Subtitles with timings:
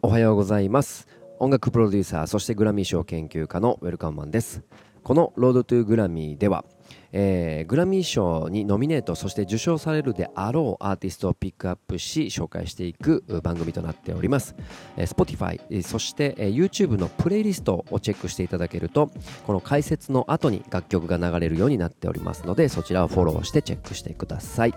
[0.00, 1.08] おはようございます。
[1.40, 4.62] 音楽プロデューサーそしてグラミー賞研究家のウェルカムマンです。
[5.02, 6.64] このロードトゥグラミーでは、
[7.10, 14.54] えー、グラミー賞にノミネートそして受賞されるであろうアーティストをピックアップし紹介していく番組となっております、
[14.96, 19.10] えー、Spotify そして、えー、YouTube のプレイリストをチェックしていただけると
[19.46, 24.74] この解説の後に楽曲が流れるようになっておりますのでそちらをフォローしてチェックしてください。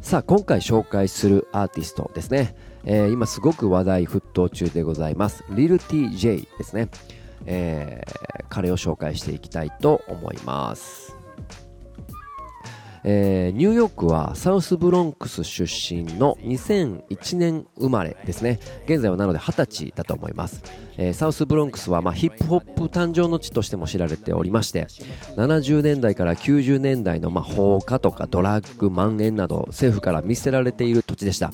[0.00, 5.44] さあ今回紹介するアーティストですね、えー、今すごく話題沸騰中でございます。
[5.50, 6.88] リル TJ ですね、
[7.46, 11.16] えー、彼を紹介していきたいと思います。
[13.04, 18.60] えー、ニューヨークはサウスブロンクス出身の2001年生まれですね。
[18.84, 20.62] 現在はなので20歳だと思います、
[20.96, 24.86] えー、サウスブロンクスは、まあ、ヒップホップ誕生の地としても知られておりまして
[25.36, 31.52] 70年代から90年代の、まあ、放火とかドラッグ蔓延など政府から見捨てられている土地でした。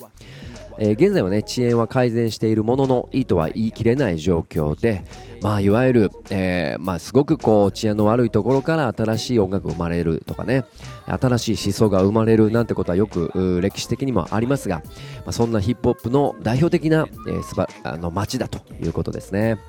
[0.79, 5.03] えー、現在はね遅延は改善しているもののいいとは言い切れない状況で、
[5.41, 10.65] まあ、いわゆる、えー、まあ、すごくこう治安の悪いところから新しい音楽が生まれるとかね
[11.05, 14.81] 新しい思想が生まれるなんてことはよく歴史的にもありますが、
[15.17, 19.59] まあ、そんなヒップホップの代表的な、えー、すばあの街だということですね。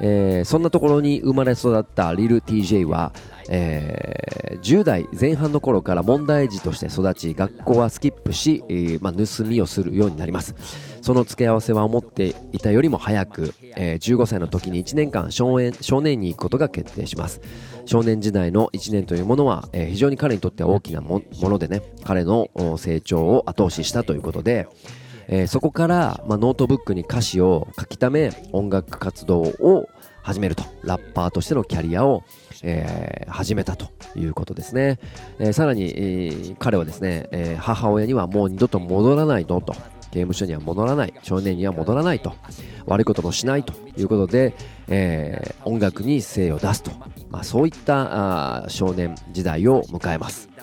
[0.00, 3.12] えー、そんなところに生まれ育ったリル TJ は、
[3.48, 10.54] えー、10代前半の頃から問題児として育ち学校はスキップし、えーまあ、盗みをするようになります。
[11.00, 17.42] その付け合わせは思っていたよりも早く、えー、15歳の時に1年間少年少年に行くことが決定します。
[17.86, 24.66] 少年時代の1年というものは、え、非常に彼にとっては大きなものでね彼の成長を後押ししたということで
[25.28, 29.88] えー、そこから、まあ、ノートブックに歌詞を書き溜め音楽活動を
[30.22, 30.64] 始めると。
[30.82, 32.24] ラッパーとしてのキャリアを、
[32.62, 34.98] えー、始めたということですね、
[35.38, 39.74] えー、さらに、えー、彼はですね、え母親にはもう二度と戻らないのと。
[40.10, 41.14] 刑務所には戻らない。
[41.24, 42.34] 少年院には戻らないと。
[42.86, 44.54] 悪いこともしないということで、
[44.86, 46.92] え音楽に精を出すと、
[47.30, 50.53] まあ、そういったあ少年時代を迎えます。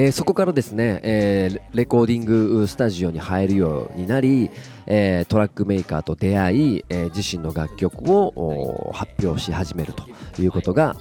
[0.00, 4.50] えー、そこからですね、えー、レコーディングスタジオに入るようになり、
[4.86, 10.06] えー、トラックメーカーと出会い、え自身の楽曲を発表し始めると
[10.40, 10.94] いうことが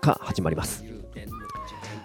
[0.00, 0.84] か始まります。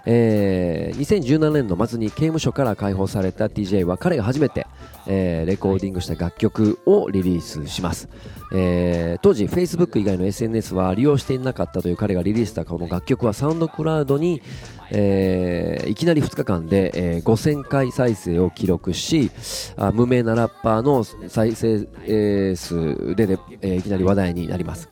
[0.08, 4.66] えー、2017年の末に刑務所から解放された TJ は彼が初めて、
[5.06, 8.10] えー、レコーディングした楽曲をリリースします、
[8.52, 14.42] えー、当時 Facebook 以外の SNS は利用していなかったという彼がリリースしたこの楽曲はサウンドクラウドに、
[14.92, 19.32] えー、いきなり2日間で、えー、5000回再生を記録し
[19.78, 24.90] あ無名なラッパーの再生、えー、数でで、えー、いきなり話題になります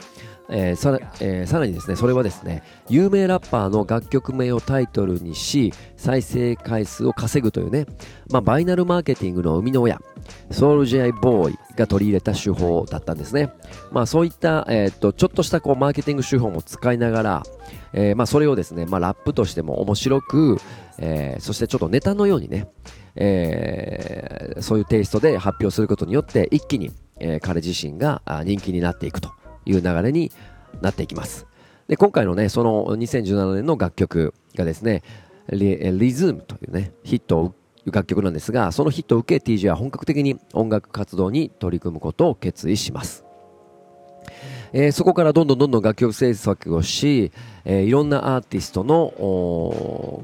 [0.52, 7.86] えーさえー、さらにですねそれはですね有名ラッパーの楽曲名をタイトルにし再生回数を稼ぐというね、
[8.32, 10.02] まあ、バイナルマーケティングの生みの親
[10.50, 11.12] ソウル J.I.
[11.12, 13.52] ボーイが取り入れた手法だったんですね、
[13.92, 17.44] まあ、そういった、えー、っとちょっとしたこうマーケティング手法も使いながら、
[17.94, 20.58] えーまあ、それをですね、まあ、ラップとしても面白く、
[21.00, 22.68] えー、そしてちょっとネタのようにね、
[23.16, 29.32] えー、そういうテイストで発表することによって一気に、えー、彼自身が人気になっていくと
[29.66, 30.32] いう流れに
[30.82, 31.48] なっていきます。
[31.88, 35.02] で今回のね、その2017年の楽曲がですね、
[35.52, 37.56] リリズムというね、ヒットを
[37.92, 43.26] 楽曲なんですが、そのヒットを受け TJ は本格的に音楽活動に取り組むことを決意します。
[44.72, 47.32] えー、そこからどんどんどんどん楽曲制作をし、
[47.66, 49.14] えー、いろんなアーティストの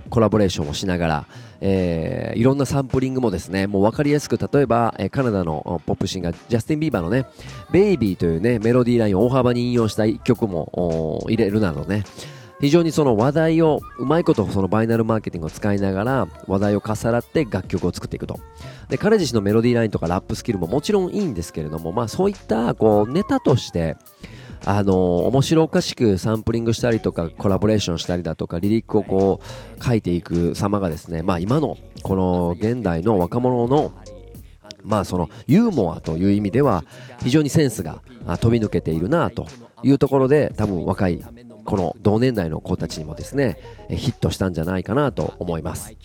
[0.10, 1.26] コラボレーションをしながら、
[1.62, 7.26] えー、いろんなサンプリングもですねもう分かりやすく例えば、え、カナダのポップシンガージャスティン・ビーバーのね
[7.72, 12.04] 「ベイビーというねメロディーラインを大幅に引用した一曲も入れるなどね
[12.60, 18.40] 非常にその話題をうまいことそのバイラルマーケティングを使いながら話題を重なって楽曲を作っていくと。
[18.90, 23.98] で彼自身のメロディーラインとかラップスキルももちろんいいんですけれども、まあ、そういったこうネタとして
[24.64, 29.42] あの面白おかしくサンプリングしたりとかコラボレーションしたりだとかリリックをこ
[29.80, 33.92] う書いていく様がですね、まあ、今のこの現代の若者の
[34.84, 36.84] まあそのユーモアという意味では
[37.24, 38.02] 非常にセンスが
[38.40, 39.48] 飛び抜けているなと
[39.84, 41.24] いうところで多分若い
[41.66, 43.58] この同年代の子たちにもですね
[43.90, 45.96] ヒットしたんじゃないかなと思います。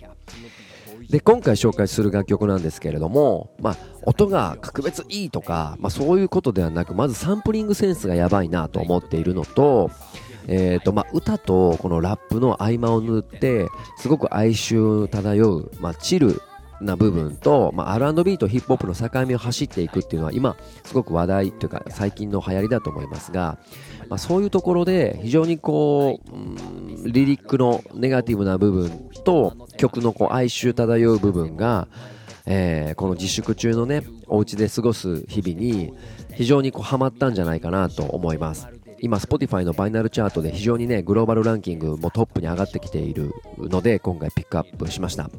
[1.08, 9.90] で今回紹介する楽曲なんですけれども、まあ、音が格別いいとか、まあ、そういうことではなくまずサンプリングセンスがやばいなと思っているのと,、
[10.46, 13.66] えーとまあ、歌とこのラップの合間を縫って
[13.96, 16.40] すごく哀愁漂う、まあ、チル
[16.80, 23.58] な部分と、まあ、R&B とヒップホップの境目を走っていくっていうのは今すごく話題というか最近の流行りだと思いますが、
[24.08, 31.88] まあ、そういうところで非常にこう、うん、リリックのネガティブな部分と曲のこう哀愁漂う部分が、
[32.46, 35.92] えー、この自粛中のねお家で過ごす日々に
[36.34, 38.66] 非常にこうハマったんじゃないかなと思います。
[39.00, 45.30] 今 Spotify のバイナルチャートで非常にねグローバルランキングもトップに上がってきているので今回ピックアップしました、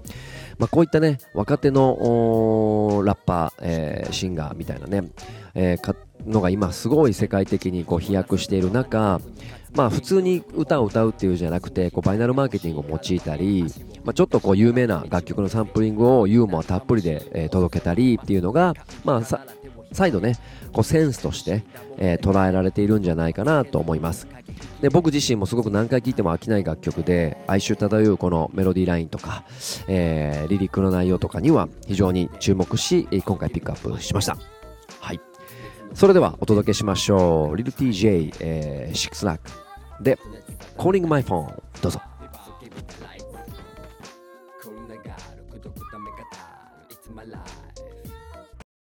[0.58, 5.10] まあ、こういったね若手のラッパー、えー、シンガーみたいなね、
[5.54, 9.22] えー、のが今すごい世界的にこう飛躍している中
[9.74, 13.66] まあ普通に歌を歌うっていうじゃなくてこうバイナルマーケティングを用いたり、
[14.04, 18.74] まあ、ちょっとこう有名な楽曲のサンプリングをユーモアたっぷりで、えー、届けたりっていうのが、
[19.06, 19.22] まあ、
[19.92, 20.38] 再度ね
[20.72, 21.64] こうセンスとして、
[21.98, 24.28] えー、捉えられているんじゃないかなと思います。
[24.82, 29.44] で僕自身もすごく何回聴いても飽きない楽曲で哀愁漂うこのメロディーラインとか、
[29.88, 34.38] えー、リリックの内容とかには非常に注目し今回ピックアップしました。
[35.00, 35.22] はい。
[35.94, 37.56] それではお届けしましょう。
[37.56, 40.18] LilTJ、えー、6ラックで
[40.78, 42.11] Calling My Phone どうぞ。